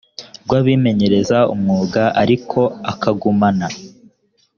[0.43, 2.59] rw abimenyereza umwuga ariko
[2.91, 3.67] akagumana